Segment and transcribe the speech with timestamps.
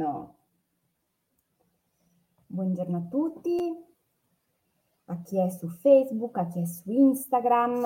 [0.00, 0.34] Buongiorno.
[2.46, 3.84] Buongiorno a tutti,
[5.04, 7.84] a chi è su Facebook, a chi è su Instagram,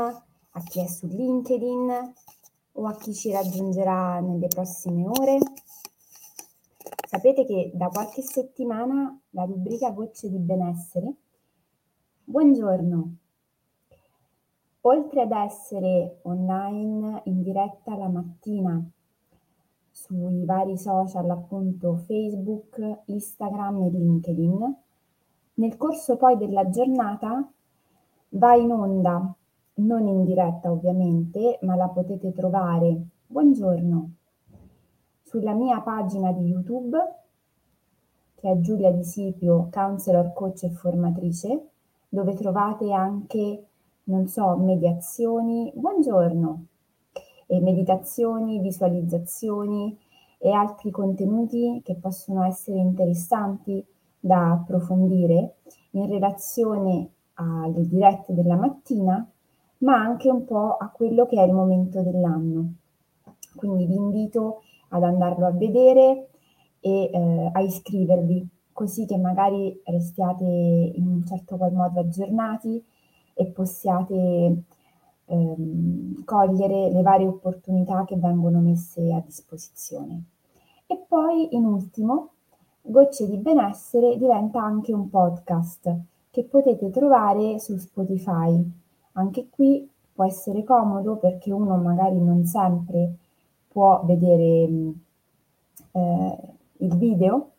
[0.51, 2.13] a chi è su LinkedIn
[2.75, 5.39] o a chi ci raggiungerà nelle prossime ore.
[7.09, 11.15] Sapete che da qualche settimana la rubrica Gocce di benessere.
[12.23, 13.17] Buongiorno.
[14.83, 18.89] Oltre ad essere online in diretta la mattina
[20.05, 24.77] sui vari social appunto Facebook, Instagram e LinkedIn.
[25.55, 27.51] Nel corso poi della giornata
[28.31, 29.35] va in onda,
[29.77, 34.11] non in diretta ovviamente, ma la potete trovare, buongiorno,
[35.23, 36.99] sulla mia pagina di YouTube,
[38.35, 41.69] che è Giulia Di Sipio, counselor, coach e formatrice,
[42.11, 43.67] dove trovate anche,
[44.05, 46.67] non so, mediazioni, buongiorno,
[47.49, 49.97] meditazioni, visualizzazioni
[50.39, 53.85] e altri contenuti che possono essere interessanti
[54.19, 55.57] da approfondire
[55.91, 59.27] in relazione alle dirette della mattina,
[59.79, 62.75] ma anche un po' a quello che è il momento dell'anno.
[63.57, 66.29] Quindi vi invito ad andarlo a vedere
[66.81, 72.85] e eh, a iscrivervi, così che magari restiate in un certo qual modo aggiornati
[73.35, 74.63] e possiate
[75.27, 80.25] ehm, cogliere le varie opportunità che vengono messe a disposizione.
[80.87, 82.31] E poi, in ultimo,
[82.87, 85.91] Gocce di benessere diventa anche un podcast
[86.31, 88.63] che potete trovare su Spotify.
[89.13, 93.15] Anche qui può essere comodo perché uno magari non sempre
[93.69, 94.69] può vedere
[95.93, 96.39] eh,
[96.79, 97.51] il video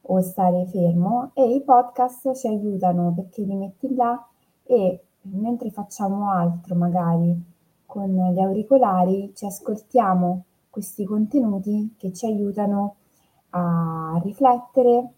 [0.00, 4.26] o stare fermo e i podcast ci aiutano perché li metti là
[4.64, 7.52] e mentre facciamo altro magari
[7.86, 12.96] con gli auricolari ci ascoltiamo questi contenuti che ci aiutano
[13.50, 15.12] a riflettere,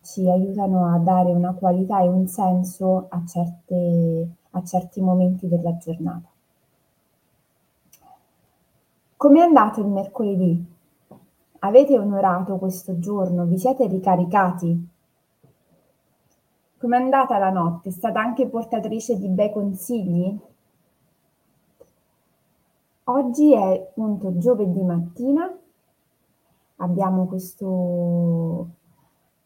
[0.00, 5.76] ci aiutano a dare una qualità e un senso a, certe, a certi momenti della
[5.76, 6.28] giornata.
[9.16, 10.64] Come è andato il mercoledì?
[11.58, 13.44] Avete onorato questo giorno?
[13.44, 14.88] Vi siete ricaricati?
[16.80, 17.90] Com'è andata la notte?
[17.90, 20.34] È stata anche portatrice di bei consigli?
[23.04, 25.54] Oggi è appunto giovedì mattina,
[26.76, 28.68] abbiamo questo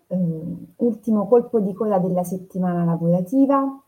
[0.07, 0.43] eh,
[0.77, 3.83] ultimo colpo di coda della settimana lavorativa,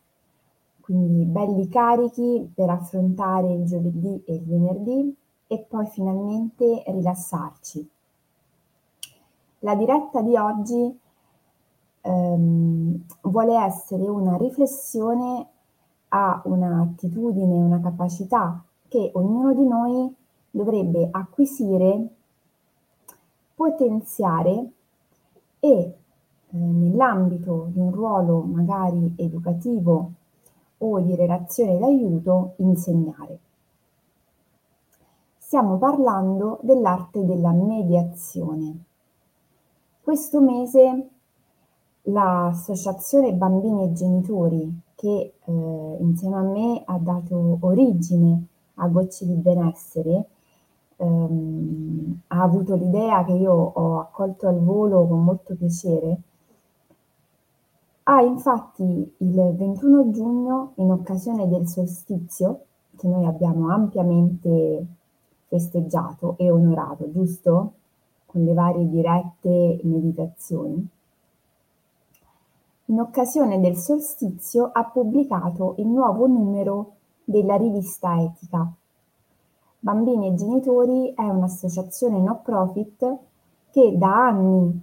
[0.81, 7.91] quindi belli carichi per affrontare il giovedì e il venerdì e poi finalmente rilassarci.
[9.61, 10.99] La diretta di oggi
[12.07, 15.47] ehm, vuole essere una riflessione
[16.09, 20.15] a un'attitudine, una capacità che ognuno di noi
[20.51, 22.09] dovrebbe acquisire,
[23.55, 24.71] potenziare
[25.59, 25.97] e eh,
[26.57, 30.13] nell'ambito di un ruolo magari educativo
[30.79, 33.39] o di relazione d'aiuto insegnare.
[35.39, 38.85] Stiamo parlando dell'arte della mediazione.
[40.03, 41.09] Questo mese
[42.07, 49.35] l'associazione Bambini e Genitori che eh, insieme a me ha dato origine a Gocce di
[49.35, 50.27] Benessere,
[50.97, 56.21] ehm, ha avuto l'idea che io ho accolto al volo con molto piacere.
[58.05, 62.61] Ha infatti il 21 giugno, in occasione del solstizio,
[62.97, 64.87] che noi abbiamo ampiamente
[65.49, 67.73] festeggiato e onorato, giusto?
[68.27, 70.89] Con le varie dirette meditazioni
[72.89, 76.93] in occasione del solstizio ha pubblicato il nuovo numero
[77.25, 78.71] della rivista Etica.
[79.81, 83.17] Bambini e Genitori è un'associazione no profit
[83.73, 84.81] che da anni,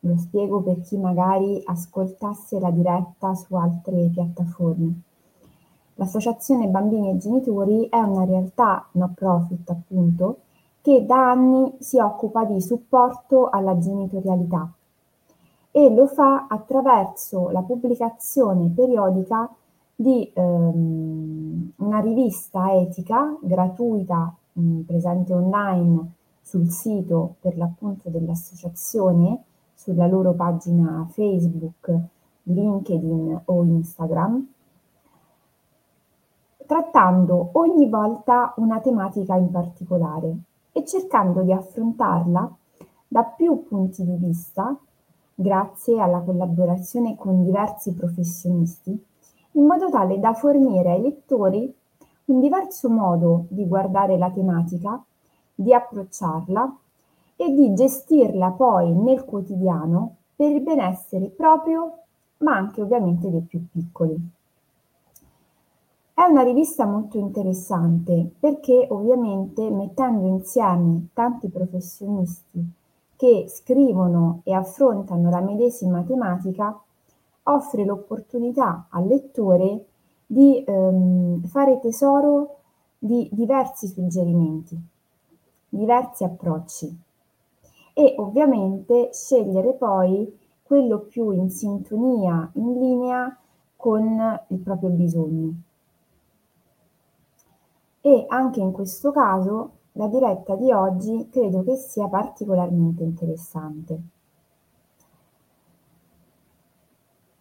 [0.00, 5.00] lo spiego per chi magari ascoltasse la diretta su altre piattaforme,
[5.94, 10.38] l'associazione Bambini e Genitori è una realtà no profit appunto
[10.80, 14.72] che da anni si occupa di supporto alla genitorialità
[15.70, 19.48] e lo fa attraverso la pubblicazione periodica
[19.94, 29.42] di ehm, una rivista etica gratuita mh, presente online sul sito per l'appunto dell'associazione,
[29.74, 31.94] sulla loro pagina Facebook,
[32.44, 34.46] LinkedIn o Instagram,
[36.66, 40.36] trattando ogni volta una tematica in particolare
[40.72, 42.56] e cercando di affrontarla
[43.06, 44.76] da più punti di vista
[45.40, 48.90] grazie alla collaborazione con diversi professionisti,
[49.52, 51.74] in modo tale da fornire ai lettori
[52.26, 55.02] un diverso modo di guardare la tematica,
[55.54, 56.76] di approcciarla
[57.36, 62.00] e di gestirla poi nel quotidiano per il benessere proprio,
[62.38, 64.16] ma anche ovviamente dei più piccoli.
[66.12, 72.78] È una rivista molto interessante perché ovviamente mettendo insieme tanti professionisti
[73.20, 76.74] che scrivono e affrontano la medesima tematica,
[77.42, 79.84] offre l'opportunità al lettore
[80.24, 82.60] di ehm, fare tesoro
[82.98, 84.74] di diversi suggerimenti,
[85.68, 86.98] diversi approcci
[87.92, 93.38] e ovviamente scegliere poi quello più in sintonia, in linea
[93.76, 95.52] con il proprio bisogno.
[98.00, 104.00] E anche in questo caso la diretta di oggi credo che sia particolarmente interessante.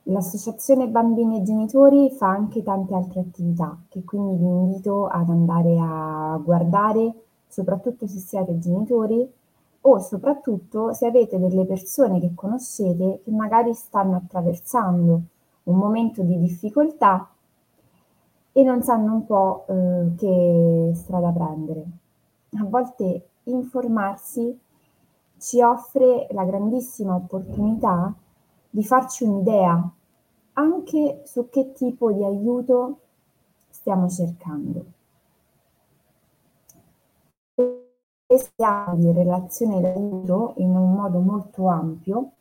[0.03, 5.77] L'associazione Bambini e Genitori fa anche tante altre attività che quindi vi invito ad andare
[5.79, 7.13] a guardare,
[7.47, 9.31] soprattutto se siete genitori
[9.81, 15.21] o soprattutto se avete delle persone che conoscete che magari stanno attraversando
[15.63, 17.29] un momento di difficoltà
[18.51, 21.98] e non sanno un po' eh, che strada prendere.
[22.57, 24.59] A volte informarsi
[25.37, 28.13] ci offre la grandissima opportunità
[28.69, 29.91] di farci un'idea
[30.53, 32.99] anche su che tipo di aiuto
[33.69, 34.85] stiamo cercando.
[38.25, 42.31] Stiamo di relazione d'aiuto in un modo molto ampio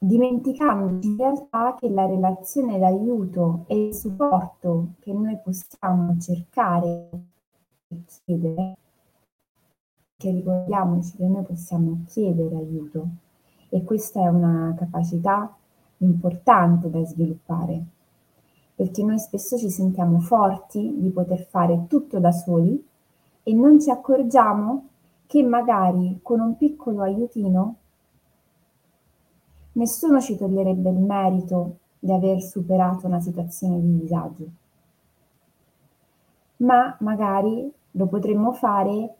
[0.00, 7.08] dimenticandoci in realtà che la relazione d'aiuto e il supporto che noi possiamo cercare
[8.06, 8.76] chiedere,
[10.16, 13.08] che ricordiamoci che noi possiamo chiedere aiuto
[13.70, 15.56] e questa è una capacità
[15.98, 17.84] importante da sviluppare,
[18.74, 22.86] perché noi spesso ci sentiamo forti di poter fare tutto da soli
[23.42, 24.88] e non ci accorgiamo
[25.26, 27.76] che magari con un piccolo aiutino
[29.72, 34.46] nessuno ci toglierebbe il merito di aver superato una situazione di disagio.
[36.56, 39.14] Ma magari lo potremmo fare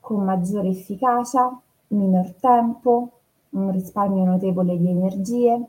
[0.00, 1.54] con maggiore efficacia,
[1.88, 3.10] minor tempo,
[3.50, 5.66] un risparmio notevole di energie.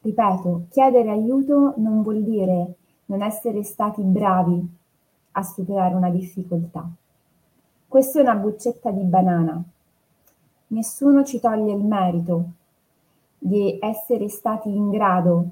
[0.00, 2.74] Ripeto, chiedere aiuto non vuol dire
[3.06, 4.68] non essere stati bravi
[5.32, 6.88] a superare una difficoltà.
[7.86, 9.62] Questa è una buccetta di banana.
[10.68, 12.44] Nessuno ci toglie il merito
[13.38, 15.44] di essere stati in grado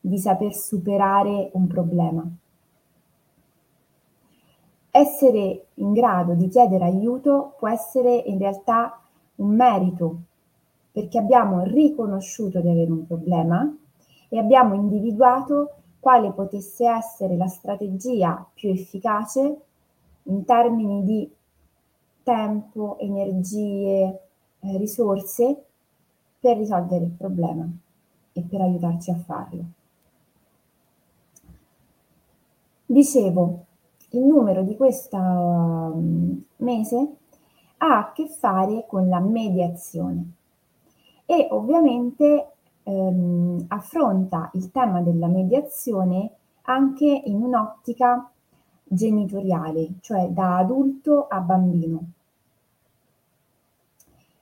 [0.00, 2.28] di saper superare un problema.
[4.98, 8.98] Essere in grado di chiedere aiuto può essere in realtà
[9.34, 10.20] un merito,
[10.90, 13.76] perché abbiamo riconosciuto di avere un problema
[14.30, 19.60] e abbiamo individuato quale potesse essere la strategia più efficace
[20.22, 21.30] in termini di
[22.22, 24.20] tempo, energie,
[24.60, 25.64] eh, risorse
[26.40, 27.68] per risolvere il problema
[28.32, 29.64] e per aiutarci a farlo.
[32.86, 33.65] Dicevo,
[34.10, 37.16] il numero di questo um, mese
[37.78, 40.32] ha a che fare con la mediazione.
[41.26, 42.52] E ovviamente
[42.84, 46.30] ehm, affronta il tema della mediazione
[46.62, 48.30] anche in un'ottica
[48.84, 52.04] genitoriale, cioè da adulto a bambino.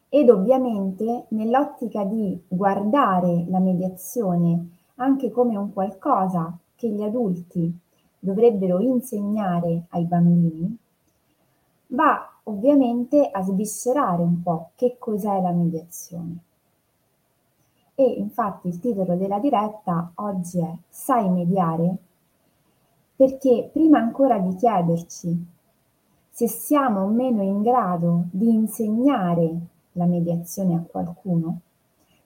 [0.08, 7.76] Ed ovviamente nell'ottica di guardare la mediazione anche come un qualcosa che gli adulti
[8.24, 10.76] dovrebbero insegnare ai bambini,
[11.88, 16.38] va ovviamente a sviscerare un po' che cos'è la mediazione.
[17.94, 21.96] E infatti il titolo della diretta oggi è Sai mediare?
[23.14, 25.46] Perché prima ancora di chiederci
[26.30, 29.56] se siamo o meno in grado di insegnare
[29.92, 31.60] la mediazione a qualcuno,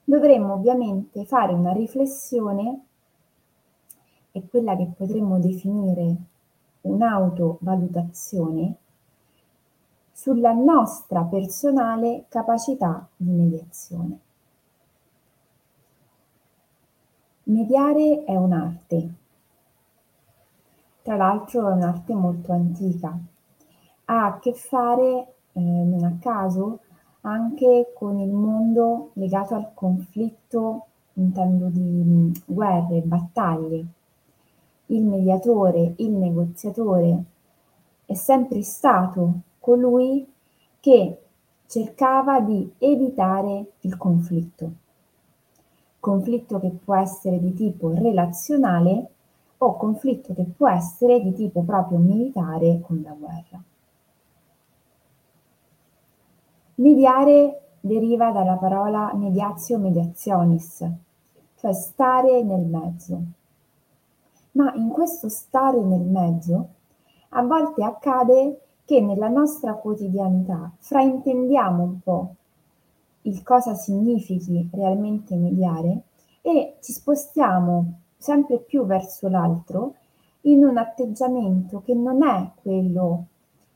[0.05, 2.85] dovremmo ovviamente fare una riflessione
[4.39, 6.17] e quella che potremmo definire
[6.83, 8.77] un'autovalutazione
[10.13, 14.19] sulla nostra personale capacità di mediazione.
[17.45, 19.15] Mediare è un'arte,
[21.03, 23.19] tra l'altro è un'arte molto antica,
[24.07, 26.81] ha a che fare, eh, non a caso,
[27.23, 33.87] anche con il mondo legato al conflitto, intendo di guerre, battaglie.
[34.91, 37.25] Il mediatore, il negoziatore
[38.07, 40.27] è sempre stato colui
[40.81, 41.19] che
[41.67, 44.71] cercava di evitare il conflitto.
[46.01, 49.11] Conflitto che può essere di tipo relazionale
[49.59, 53.63] o conflitto che può essere di tipo proprio militare con la guerra.
[56.77, 60.89] Mediare deriva dalla parola mediatio mediationis,
[61.57, 63.21] cioè stare nel mezzo.
[64.59, 66.69] Ma in questo stare nel mezzo
[67.31, 72.35] a volte accade che nella nostra quotidianità fraintendiamo un po'
[73.23, 76.03] il cosa significhi realmente mediare
[76.43, 79.95] e ci spostiamo sempre più verso l'altro
[80.43, 83.27] in un atteggiamento che non è quello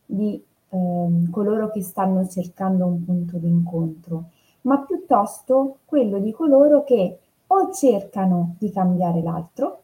[0.04, 4.30] di ehm, coloro che stanno cercando un punto d'incontro,
[4.62, 9.81] ma piuttosto quello di coloro che o cercano di cambiare l'altro,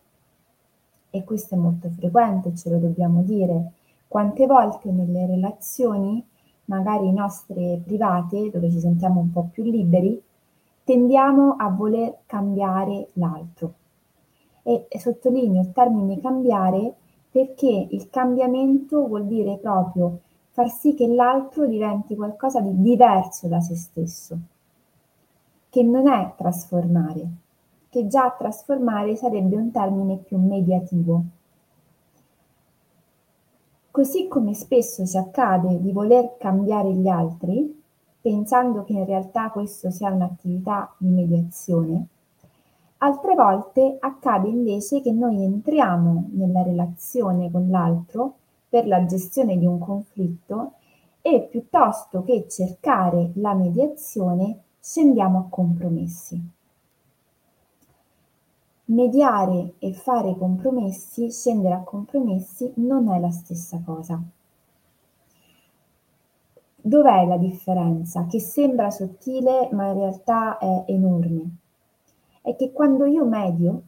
[1.10, 3.72] e questo è molto frequente, ce lo dobbiamo dire,
[4.08, 6.24] quante volte nelle relazioni,
[6.66, 10.20] magari nostre private, dove ci sentiamo un po' più liberi,
[10.84, 13.74] tendiamo a voler cambiare l'altro.
[14.62, 16.94] E, e sottolineo il termine cambiare
[17.30, 23.60] perché il cambiamento vuol dire proprio far sì che l'altro diventi qualcosa di diverso da
[23.60, 24.38] se stesso,
[25.68, 27.28] che non è trasformare,
[27.98, 31.22] che già trasformare sarebbe un termine più mediativo.
[33.90, 37.82] Così come spesso ci accade di voler cambiare gli altri,
[38.20, 42.06] pensando che in realtà questo sia un'attività di mediazione,
[42.98, 48.34] altre volte accade invece che noi entriamo nella relazione con l'altro
[48.68, 50.74] per la gestione di un conflitto
[51.20, 56.56] e piuttosto che cercare la mediazione scendiamo a compromessi.
[58.90, 64.18] Mediare e fare compromessi, scendere a compromessi, non è la stessa cosa.
[66.74, 68.24] Dov'è la differenza?
[68.24, 71.56] Che sembra sottile ma in realtà è enorme.
[72.40, 73.82] È che quando io medio,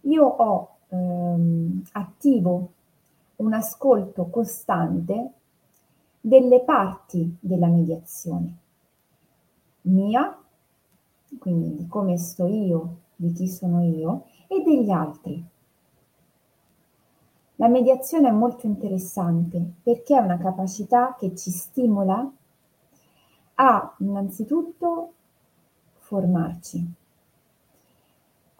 [0.00, 2.72] io ho ehm, attivo
[3.36, 5.32] un ascolto costante
[6.18, 8.56] delle parti della mediazione.
[9.82, 10.34] Mia,
[11.38, 15.44] quindi di come sto io, di chi sono io, e degli altri.
[17.56, 22.30] La mediazione è molto interessante perché è una capacità che ci stimola
[23.54, 25.12] a innanzitutto
[25.94, 26.94] formarci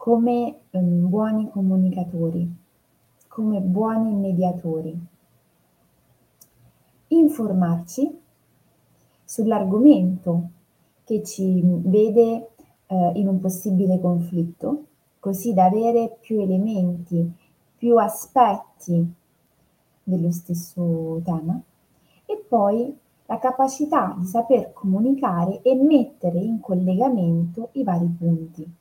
[0.07, 2.49] come um, buoni comunicatori,
[3.27, 4.97] come buoni mediatori.
[7.09, 8.21] Informarci
[9.23, 10.49] sull'argomento
[11.03, 12.51] che ci vede
[12.87, 14.85] eh, in un possibile conflitto,
[15.19, 17.31] così da avere più elementi,
[17.77, 19.13] più aspetti
[20.03, 21.59] dello stesso tema
[22.25, 28.75] e poi la capacità di saper comunicare e mettere in collegamento i vari punti.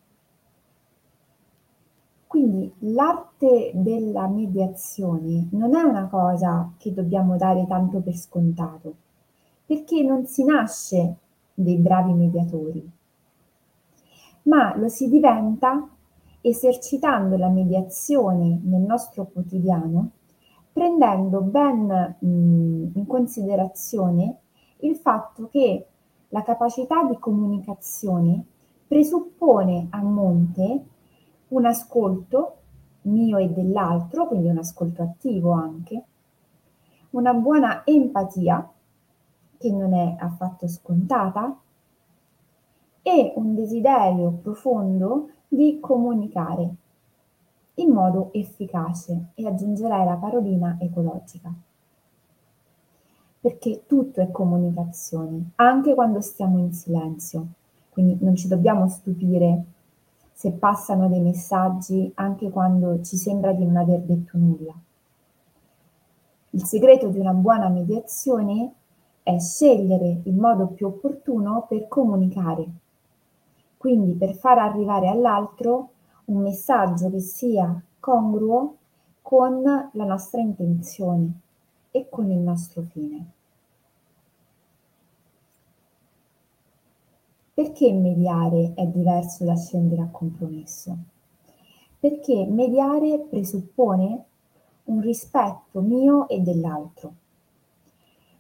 [2.27, 8.95] Quindi l'arte della mediazione non è una cosa che dobbiamo dare tanto per scontato,
[9.65, 11.17] perché non si nasce
[11.55, 12.91] dei bravi mediatori,
[14.47, 15.89] ma lo si diventa
[16.41, 20.11] esercitando la mediazione nel nostro quotidiano,
[20.73, 24.39] prendendo ben mh, in considerazione
[24.81, 25.87] il fatto che
[26.29, 28.45] la capacità di comunicazione
[28.87, 30.85] presuppone a monte
[31.49, 32.57] un ascolto
[33.03, 36.05] mio e dell'altro, quindi un ascolto attivo anche,
[37.11, 38.71] una buona empatia,
[39.59, 41.59] che non è affatto scontata,
[43.07, 46.75] e un desiderio profondo di comunicare
[47.75, 51.55] in modo efficace e aggiungerei la parolina ecologica.
[53.39, 57.47] Perché tutto è comunicazione, anche quando stiamo in silenzio.
[57.91, 59.65] Quindi non ci dobbiamo stupire
[60.33, 64.75] se passano dei messaggi anche quando ci sembra di non aver detto nulla.
[66.51, 68.73] Il segreto di una buona mediazione
[69.23, 72.69] è scegliere il modo più opportuno per comunicare,
[73.87, 75.91] quindi per far arrivare all'altro
[76.25, 78.79] un messaggio che sia congruo
[79.23, 81.31] con la nostra intenzione
[81.93, 83.31] e con il nostro fine.
[87.55, 90.97] Perché mediare è diverso da scendere a compromesso?
[92.01, 94.25] Perché mediare presuppone
[94.87, 97.13] un rispetto mio e dell'altro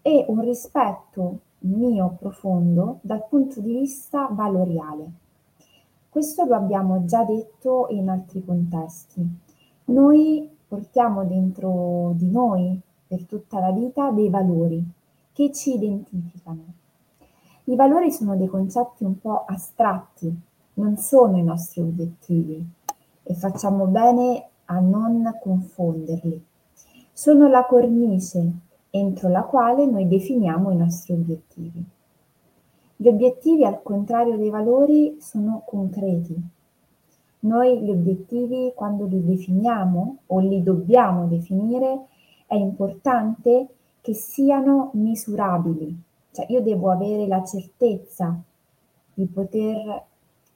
[0.02, 5.24] e un rispetto mio profondo dal punto di vista valoriale.
[6.16, 9.22] Questo lo abbiamo già detto in altri contesti.
[9.84, 14.82] Noi portiamo dentro di noi per tutta la vita dei valori
[15.34, 16.72] che ci identificano
[17.64, 20.34] i valori sono dei concetti un po' astratti,
[20.74, 22.64] non sono i nostri obiettivi
[23.22, 26.42] e facciamo bene a non confonderli.
[27.12, 28.52] Sono la cornice
[28.88, 31.84] entro la quale noi definiamo i nostri obiettivi.
[32.96, 36.34] Gli obiettivi, al contrario dei valori, sono concreti.
[37.40, 42.06] Noi gli obiettivi, quando li definiamo o li dobbiamo definire,
[42.46, 43.68] è importante
[44.00, 45.94] che siano misurabili.
[46.32, 48.34] Cioè io devo avere la certezza
[49.12, 50.02] di poter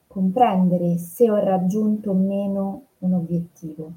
[0.07, 3.91] comprendere se ho raggiunto o meno un obiettivo.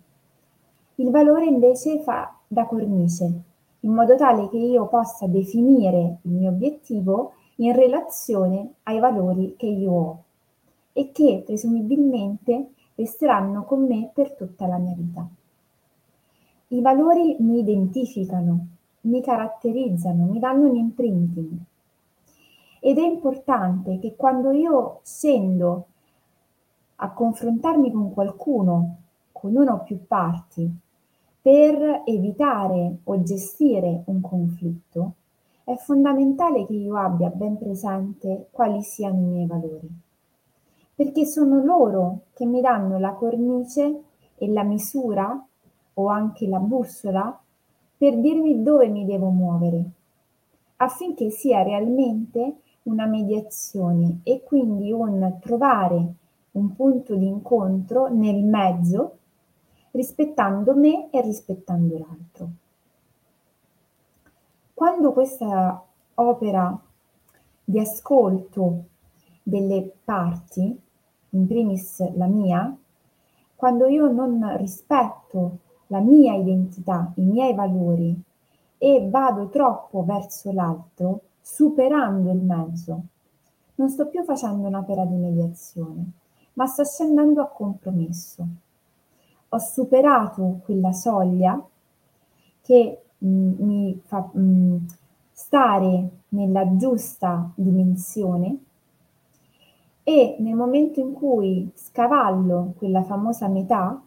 [0.97, 3.33] Il valore invece fa da cornice,
[3.81, 9.67] in modo tale che io possa definire il mio obiettivo in relazione ai valori che
[9.67, 10.23] io ho
[10.93, 15.29] e che presumibilmente resteranno con me per tutta la mia vita.
[16.69, 18.67] I valori mi identificano,
[19.03, 21.59] mi caratterizzano, mi danno un imprinting.
[22.81, 25.87] Ed è importante che quando io scendo
[26.97, 28.97] a confrontarmi con qualcuno,
[29.33, 30.71] con una o più parti,
[31.41, 35.13] per evitare o gestire un conflitto,
[35.65, 39.89] è fondamentale che io abbia ben presente quali siano i miei valori,
[40.95, 44.03] perché sono loro che mi danno la cornice
[44.37, 45.43] e la misura
[45.95, 47.39] o anche la bussola
[47.97, 49.85] per dirmi dove mi devo muovere,
[50.77, 56.15] affinché sia realmente una mediazione e quindi un trovare
[56.53, 59.19] un punto di incontro nel mezzo,
[59.93, 62.49] rispettando me e rispettando l'altro.
[64.75, 66.77] Quando questa opera
[67.63, 68.87] di ascolto
[69.41, 70.77] delle parti,
[71.31, 72.77] in primis la mia,
[73.55, 78.21] quando io non rispetto la mia identità, i miei valori
[78.77, 83.03] e vado troppo verso l'altro, superando il mezzo,
[83.77, 86.11] non sto più facendo un'opera di mediazione,
[86.55, 88.47] ma sto scendendo a compromesso.
[89.51, 91.65] Ho superato quella soglia
[92.61, 94.77] che mi fa mh, mm,
[95.31, 98.59] stare nella giusta dimensione
[100.07, 104.01] e nel momento in cui scavallo quella famosa metà,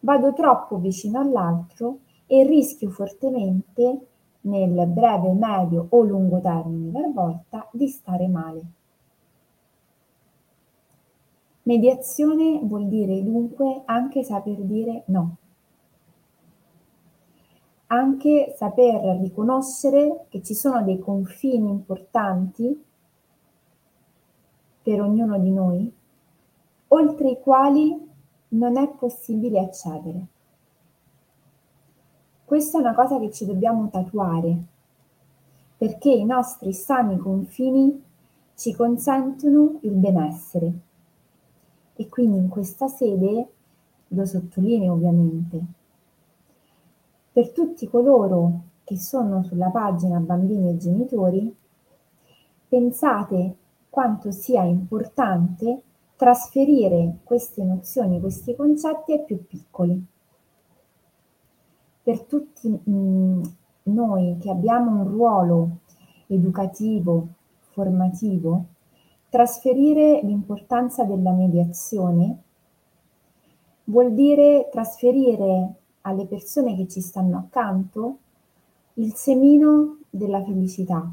[0.00, 4.06] vado troppo vicino all'altro e rischio fortemente
[4.42, 8.62] nel breve, medio o lungo termine talvolta di stare male.
[11.62, 15.36] Mediazione vuol dire dunque anche saper dire no,
[17.88, 22.84] anche saper riconoscere che ci sono dei confini importanti
[24.82, 25.92] per ognuno di noi,
[26.88, 28.08] oltre i quali
[28.48, 30.26] non è possibile accedere.
[32.44, 34.56] Questa è una cosa che ci dobbiamo tatuare,
[35.76, 38.02] perché i nostri sani confini
[38.54, 40.72] ci consentono il benessere.
[41.96, 43.48] E quindi in questa sede,
[44.08, 45.64] lo sottolineo ovviamente,
[47.36, 51.54] per tutti coloro che sono sulla pagina bambini e genitori,
[52.66, 53.56] pensate
[53.90, 55.82] quanto sia importante
[56.16, 60.02] trasferire queste nozioni, questi concetti ai più piccoli.
[62.02, 63.40] Per tutti mh,
[63.82, 65.70] noi che abbiamo un ruolo
[66.28, 67.26] educativo,
[67.58, 68.64] formativo,
[69.28, 72.42] trasferire l'importanza della mediazione
[73.84, 75.74] vuol dire trasferire
[76.06, 78.18] alle persone che ci stanno accanto
[78.94, 81.04] il semino della felicità,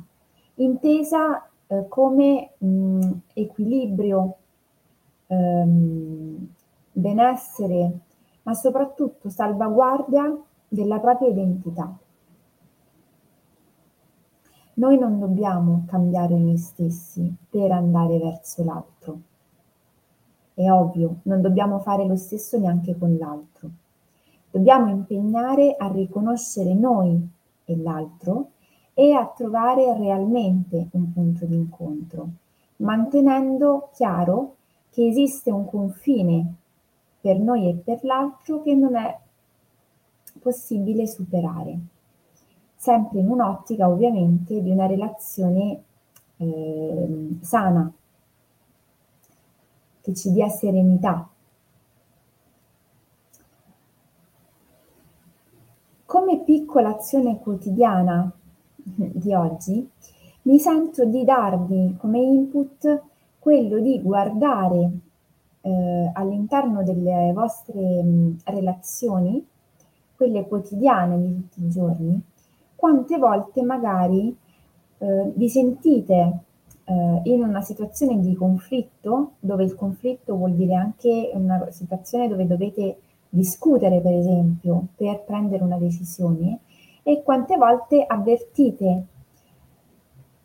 [0.55, 4.35] intesa eh, come mh, equilibrio
[5.27, 6.47] ehm,
[6.91, 7.99] benessere,
[8.43, 11.97] ma soprattutto salvaguardia della propria identità.
[14.75, 19.19] Noi non dobbiamo cambiare noi stessi per andare verso l'altro.
[20.53, 23.69] È ovvio, non dobbiamo fare lo stesso neanche con l'altro.
[24.53, 27.19] Dobbiamo impegnare a riconoscere noi
[27.65, 28.51] e l'altro
[28.93, 32.27] e a trovare realmente un punto di incontro,
[32.75, 34.57] mantenendo chiaro
[34.91, 36.53] che esiste un confine
[37.19, 39.17] per noi e per l'altro che non è
[40.39, 41.79] possibile superare,
[42.75, 45.83] sempre in un'ottica ovviamente di una relazione
[46.37, 47.91] eh, sana,
[49.99, 51.27] che ci dia serenità.
[56.13, 58.31] Come piccola azione quotidiana
[58.75, 59.89] di oggi,
[60.43, 63.01] mi sento di darvi come input
[63.39, 64.91] quello di guardare
[65.61, 69.43] eh, all'interno delle vostre mh, relazioni,
[70.15, 72.21] quelle quotidiane di tutti i giorni,
[72.75, 74.37] quante volte magari
[74.99, 76.39] eh, vi sentite
[76.83, 82.45] eh, in una situazione di conflitto, dove il conflitto vuol dire anche una situazione dove
[82.45, 82.97] dovete
[83.33, 86.59] discutere, per esempio, per prendere una decisione,
[87.01, 89.05] e quante volte avvertite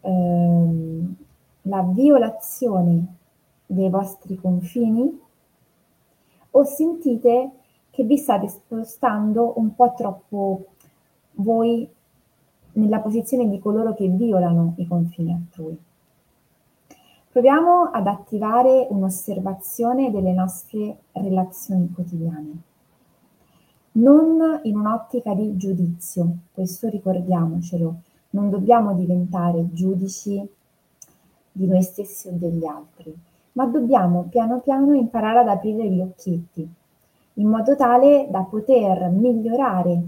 [0.00, 1.14] ehm,
[1.62, 3.16] la violazione
[3.66, 5.20] dei vostri confini
[6.50, 7.50] o sentite
[7.90, 10.66] che vi state spostando un po' troppo
[11.32, 11.86] voi
[12.72, 15.78] nella posizione di coloro che violano i confini altrui.
[17.30, 22.62] Proviamo ad attivare un'osservazione delle nostre relazioni quotidiane,
[23.92, 27.94] non in un'ottica di giudizio, questo ricordiamocelo,
[28.30, 30.46] non dobbiamo diventare giudici
[31.50, 33.16] di noi stessi o degli altri,
[33.52, 36.68] ma dobbiamo piano piano imparare ad aprire gli occhietti,
[37.34, 40.02] in modo tale da poter migliorare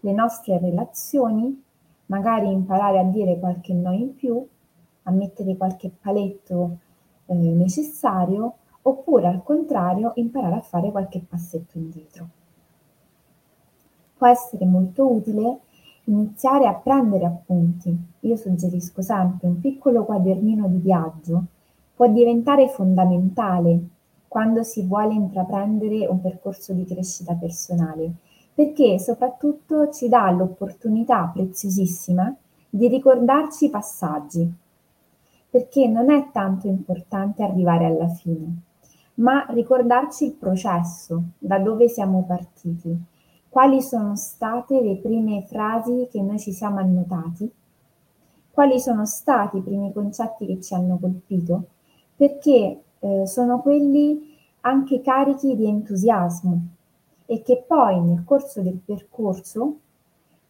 [0.00, 1.62] le nostre relazioni,
[2.06, 4.46] magari imparare a dire qualche no in più,
[5.04, 6.78] a mettere qualche paletto
[7.26, 12.28] eh, necessario, oppure al contrario imparare a fare qualche passetto indietro.
[14.24, 15.58] Può essere molto utile
[16.04, 17.94] iniziare a prendere appunti.
[18.20, 21.44] Io suggerisco sempre un piccolo quadernino di viaggio,
[21.94, 23.78] può diventare fondamentale
[24.26, 28.14] quando si vuole intraprendere un percorso di crescita personale,
[28.54, 32.34] perché soprattutto ci dà l'opportunità preziosissima
[32.70, 34.50] di ricordarci i passaggi,
[35.50, 38.56] perché non è tanto importante arrivare alla fine,
[39.16, 43.12] ma ricordarci il processo, da dove siamo partiti,
[43.54, 47.48] quali sono state le prime frasi che noi ci siamo annotati,
[48.50, 51.66] quali sono stati i primi concetti che ci hanno colpito,
[52.16, 56.66] perché eh, sono quelli anche carichi di entusiasmo
[57.26, 59.76] e che poi nel corso del percorso,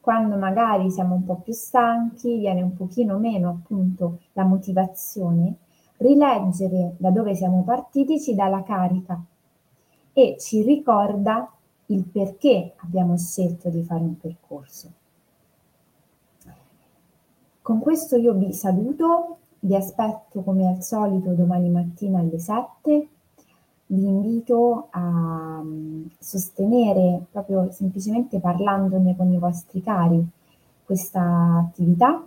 [0.01, 5.57] quando magari siamo un po' più stanchi, viene un pochino meno appunto la motivazione,
[5.99, 9.23] rileggere da dove siamo partiti ci dà la carica
[10.15, 11.54] e ci ricorda
[11.87, 14.93] il perché abbiamo scelto di fare un percorso.
[17.61, 23.09] Con questo io vi saluto, vi aspetto come al solito domani mattina alle 7.
[23.87, 30.27] Vi invito a mm, sostenere, proprio semplicemente parlandone con i vostri cari,
[30.85, 32.23] questa attività,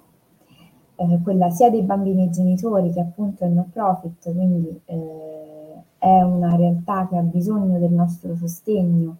[0.96, 6.22] eh, quella sia dei bambini e genitori che appunto è no profit, quindi eh, è
[6.22, 9.18] una realtà che ha bisogno del nostro sostegno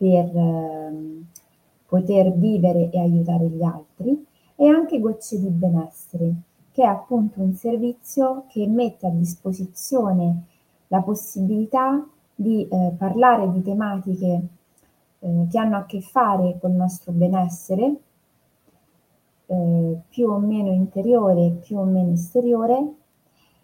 [0.00, 1.26] per ehm,
[1.86, 6.32] poter vivere e aiutare gli altri e anche Gocce di Benessere,
[6.72, 10.44] che è appunto un servizio che mette a disposizione
[10.86, 12.02] la possibilità
[12.34, 14.42] di eh, parlare di tematiche
[15.18, 17.94] eh, che hanno a che fare col nostro benessere,
[19.46, 22.94] eh, più o meno interiore, più o meno esteriore,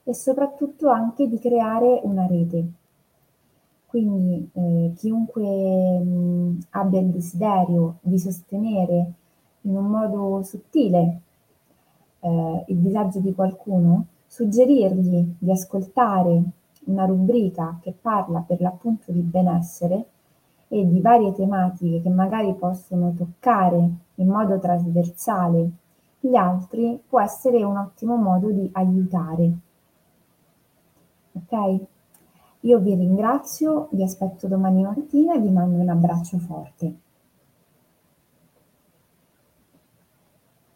[0.05, 2.85] e soprattutto anche di creare una rete
[3.97, 9.13] quindi eh, chiunque mh, abbia il desiderio di sostenere
[9.63, 11.21] in un modo sottile
[12.21, 16.43] eh, il disagio di qualcuno, suggerirgli di ascoltare
[16.85, 20.05] una rubrica che parla per l'appunto di benessere
[20.69, 25.71] e di varie tematiche che magari possono toccare in modo trasversale
[26.21, 29.53] gli altri può essere un ottimo modo di aiutare.
[31.33, 31.87] Ok?
[32.67, 36.95] Io vi ringrazio, vi aspetto domani mattina e vi mando un abbraccio forte.